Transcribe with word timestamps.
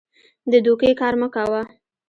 د 0.51 0.53
دوکې 0.65 0.91
کار 1.01 1.13
مه 1.21 1.27
کوه. 1.35 1.61